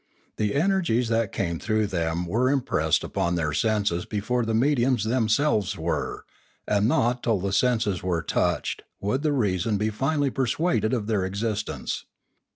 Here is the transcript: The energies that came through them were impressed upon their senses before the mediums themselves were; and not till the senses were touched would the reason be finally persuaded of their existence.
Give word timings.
The 0.37 0.55
energies 0.55 1.09
that 1.09 1.31
came 1.31 1.59
through 1.59 1.85
them 1.85 2.25
were 2.25 2.49
impressed 2.49 3.03
upon 3.03 3.35
their 3.35 3.53
senses 3.53 4.03
before 4.03 4.45
the 4.45 4.55
mediums 4.55 5.03
themselves 5.03 5.77
were; 5.77 6.25
and 6.67 6.87
not 6.87 7.21
till 7.21 7.39
the 7.39 7.53
senses 7.53 8.01
were 8.01 8.23
touched 8.23 8.81
would 8.99 9.21
the 9.21 9.31
reason 9.31 9.77
be 9.77 9.91
finally 9.91 10.31
persuaded 10.31 10.91
of 10.91 11.05
their 11.05 11.23
existence. 11.23 12.05